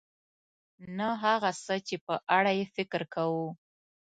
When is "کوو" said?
3.13-3.47